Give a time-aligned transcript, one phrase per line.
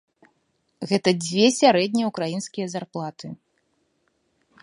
[0.91, 3.27] Гэта дзве сярэднія ўкраінскія зарплаты.